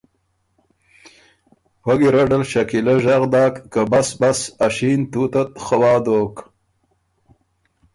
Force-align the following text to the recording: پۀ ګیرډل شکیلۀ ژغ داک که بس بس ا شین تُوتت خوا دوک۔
پۀ 1.81 1.93
ګیرډل 1.99 2.43
شکیلۀ 2.51 2.95
ژغ 3.03 3.23
داک 3.33 3.55
که 3.71 3.81
بس 3.91 4.09
بس 4.19 4.39
ا 4.65 4.67
شین 4.75 4.99
تُوتت 5.11 5.49
خوا 5.63 5.93
دوک۔ 6.05 6.35